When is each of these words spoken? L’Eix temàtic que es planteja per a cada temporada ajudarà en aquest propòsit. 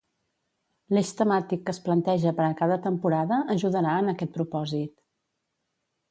L’Eix 0.97 1.09
temàtic 1.17 1.59
que 1.65 1.73
es 1.75 1.79
planteja 1.89 2.31
per 2.39 2.43
a 2.45 2.55
cada 2.61 2.77
temporada 2.85 3.37
ajudarà 3.57 3.93
en 4.05 4.09
aquest 4.15 4.33
propòsit. 4.39 4.95